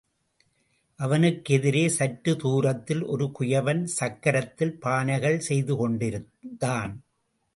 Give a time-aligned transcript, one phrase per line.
[0.99, 6.93] அவனுக்கு எதிரே சற்று தூரத்தில், ஒரு குயவன் சக்கரத்தில் பானைகள் செய்து கொண்டிருந்தான்.